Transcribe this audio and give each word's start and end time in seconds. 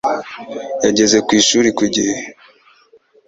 Yageze 0.85 1.17
ku 1.25 1.31
ishuri 1.39 1.69
ku 1.77 1.85
gihe. 1.93 2.15